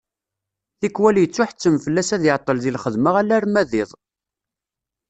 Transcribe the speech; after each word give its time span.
Tikkwal 0.79 1.15
yettuḥettem 1.19 1.75
fell-as 1.83 2.09
ad 2.15 2.23
iɛeṭṭel 2.29 2.57
di 2.63 2.71
lxedma 2.75 3.11
alarma 3.21 3.61
d 3.69 3.71
iḍ. 3.81 3.91